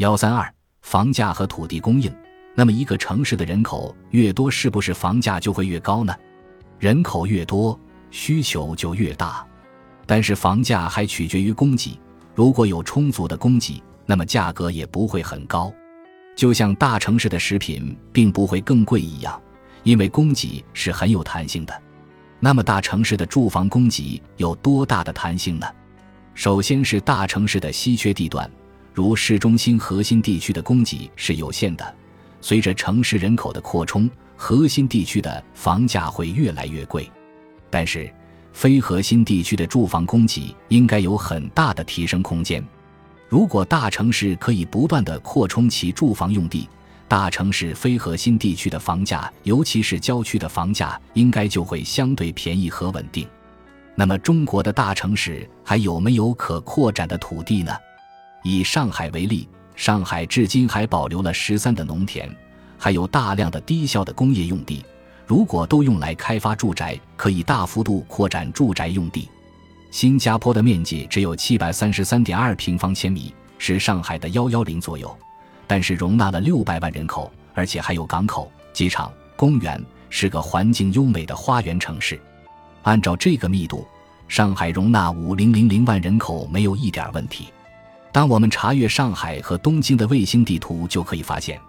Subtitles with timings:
[0.00, 0.50] 幺三二，
[0.80, 2.10] 房价和土地供应。
[2.54, 6.16] 那么，一个城市的人口越多，是不是房价就会越高呢？
[6.78, 7.78] 人口越多，
[8.10, 9.46] 需求就越大，
[10.06, 12.00] 但是房价还取决于供给。
[12.34, 15.70] 如果有充足的供给，那么价格也不会很高。
[16.34, 19.38] 就像大城市的食品并不会更贵一样，
[19.82, 21.82] 因为供给是很有弹性的。
[22.38, 25.66] 那么，大城市的住房供给有多大的弹性呢？
[26.32, 28.50] 首先是大城市的稀缺地段，
[28.92, 31.94] 如市中心核心地区的供给是有限的。
[32.40, 37.10] 随着城市人口的扩充，核心地区的房价会越来越贵。
[37.68, 38.12] 但是，
[38.52, 42.64] 非核心地区的住房供给应该有很大的提升空间。
[43.28, 46.68] 如果大城市可以不断的扩充其住房用地，
[47.06, 53.28] 大城市非核心地区的房价，尤其是郊区的房价，应该就会相对便宜和稳定。
[53.94, 57.72] 那么，中国的大城市还有没有可扩展的土地呢？
[58.42, 59.48] 以上海为例。
[59.76, 62.28] 上海至今还保留了十三的农田，
[62.76, 64.84] 还有大量的低效的工业用地。
[65.26, 69.26] 如果都用来开发住宅，可以大幅度扩展住宅用地。
[69.90, 75.16] 新加坡的面积只有七百三十三点二平方千米，是上海的幺幺零左右，
[75.66, 82.20] 但是容纳了六百万人口，而且还有港口、机场、公园，是个环境优美的花园城市。
[82.82, 83.86] 按照这个密度，
[84.28, 87.48] 上海容纳五零零零万人口没有一点问题。
[88.12, 91.60] 当我们查阅上海和东京的卫星地图，就可以发现，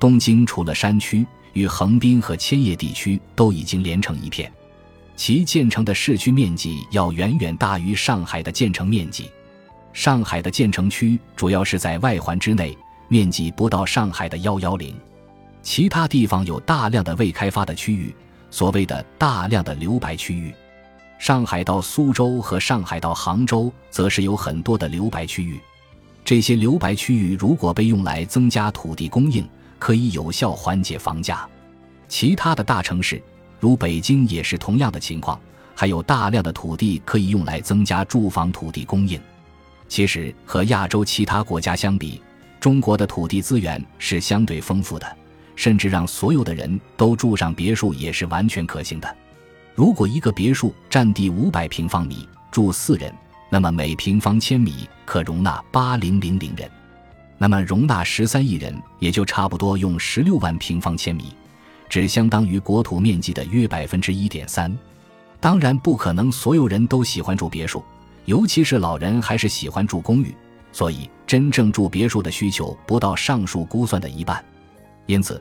[0.00, 4.50] 东京除了山区，与横滨和千叶地区都已经连成一片，
[5.16, 9.30] 其建成的市区面积要远远大于上海的建成面积。
[9.92, 12.76] 上海的建成区主要是在外环之内，
[13.08, 14.98] 面积不到上海的幺幺零，
[15.60, 18.14] 其他地方有大量的未开发的区域，
[18.50, 20.54] 所谓的大量的留白区域。
[21.18, 25.60] 上海到苏州和上海到杭州，则是有很多的留白区域。
[26.32, 29.46] 这些留白区域如果被用来增加土地供应，
[29.78, 31.46] 可以有效缓解房价。
[32.08, 33.22] 其他的大城市，
[33.60, 35.38] 如北京也是同样的情况，
[35.74, 39.20] 还有大量的土地可以用来增加住房土地供应。
[39.88, 42.18] 其实和亚洲其他国家相比，
[42.58, 45.06] 中国的土地资源是相对丰富的，
[45.54, 49.16] 甚至让所有的人都住上别墅也是完全可行的。
[49.74, 53.12] 如果一个别墅占地五百平方米，住四人。
[53.52, 56.66] 那么每平方千米可容纳八零零零人，
[57.36, 61.24] 那么容纳十三亿人，也就差不多用十六万平方千米，
[61.86, 64.74] 只相当于国土面积的约百分之一点三。
[65.38, 67.84] 当然不可能所有人都喜欢住别墅，
[68.24, 70.34] 尤其是老人还是喜欢住公寓，
[70.72, 74.42] 所以真正住别墅的需求不到上述估算的一半。
[75.04, 75.38] 因此，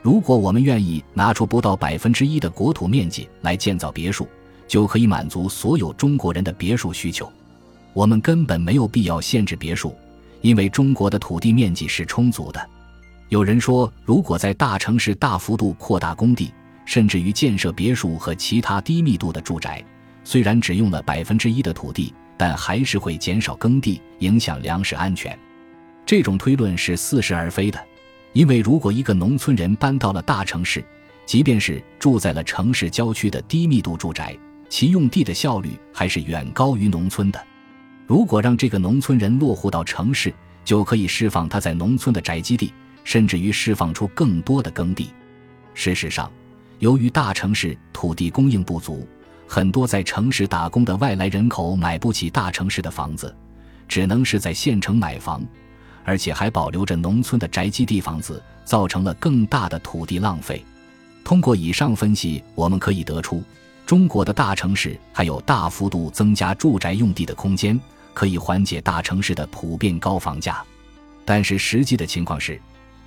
[0.00, 4.26] 如果我们愿意拿出不到百分之一的国土面积来建造别墅，
[4.66, 7.30] 就可以满足所有中国人的别墅需求。
[7.92, 9.94] 我们根本没有必要限制别墅，
[10.40, 12.68] 因为中国的土地面积是充足的。
[13.28, 16.52] 有人说，如果在大城市大幅度扩大工地，
[16.84, 19.84] 甚至于建设别墅和其他低密度的住宅，
[20.24, 25.38] 虽然只用了百分之一的土地，但还是会减少耕地，影响粮食安全。
[26.04, 27.80] 这种推论是似是而非的，
[28.32, 30.84] 因为如果一个农村人搬到了大城市，
[31.26, 34.36] 即便是住在了城市郊区的低密度住宅，
[34.68, 37.40] 其用地的效率还是远高于农村的。
[38.10, 40.34] 如果让这个农村人落户到城市，
[40.64, 45.10] 就可以释放他在农村的宅基地，甚至于释放出更多的耕地。
[45.74, 46.28] 事实上，
[46.80, 49.06] 由于大城市土地供应不足，
[49.46, 53.32] 很多在城市打工的外来人口买不起大城市的房子，
[53.86, 55.40] 只能是在县城买房，
[56.02, 60.64] 而且还保留着农村的宅基地房子，造成了更大的土地浪费。
[61.22, 63.40] 通过以上分析，我们可以得出，
[63.86, 67.80] 中国的大城市还有大幅度增加住宅用地的空间。
[68.12, 70.62] 可以缓解大城市的普遍高房价，
[71.24, 72.60] 但是实际的情况是，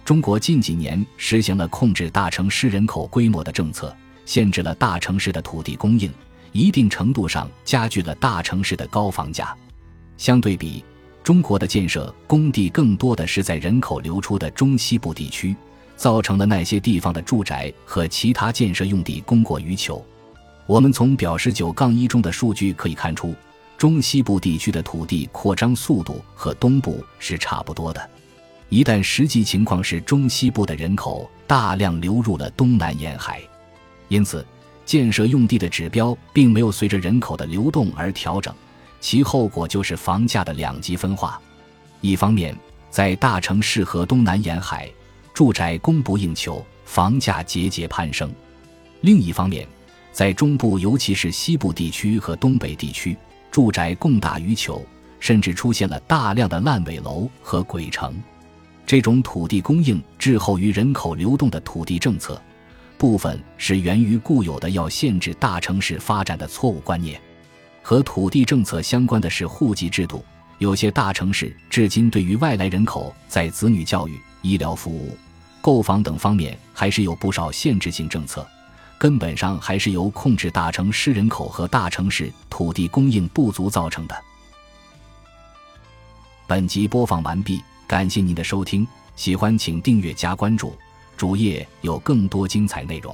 [0.05, 6.11] 中国近几年实行了控制大城市人口规模的政策，限制了大城市的土地供应，
[6.51, 9.55] 一定程度上加剧了大城市的高房价。
[10.17, 10.83] 相对比，
[11.23, 15.55] 中国的建设工地更多的是在人口流出的中西部地区，
[15.95, 20.05] 造成了那些地方的住宅和其他建设用地供过于求。
[20.65, 23.33] 我们从表十九杠一中的数据可以看出。
[23.83, 28.09] 中西部地区的土地扩张速度和东部是差不多的，
[28.69, 33.41] 一旦实际情况是中西部的人口大量流入了东南沿海，
[34.07, 34.47] 因此
[34.85, 38.55] 建设用地的指标并没有随着人口的流动而调整，
[39.01, 41.37] 其后果就是房价的两极分化。
[41.99, 42.57] 一方面，
[42.89, 44.89] 在大城市和东南沿海，
[45.33, 48.29] 住宅供不应求，房价节节攀升；
[49.01, 49.67] 另一方面，
[50.13, 53.17] 在中部尤其是西部地区和东北地区。
[53.53, 54.83] 住宅供大于求，
[55.19, 58.19] 甚至出现了大量的烂尾楼和鬼城。
[58.83, 62.41] 这种土地供应滞后于人口流动的土地政策，
[62.97, 67.21] 部分是源于固有的要限制大城市发展的错误观念。
[67.83, 70.25] 和土地政策相关的是户籍制度。
[70.57, 75.15] 有些大城市至今对于外来人口在子女教育、医疗服务、
[75.61, 78.47] 购房等方面还是有不少限制性政策，
[79.03, 84.15] 根本上还是由控制大城市人口和大城市土地供应不足造成的。
[86.47, 90.73] 本集播放完毕，感谢您的收听，喜欢请订阅加关注，
[91.17, 93.13] 主页有更多精彩内容。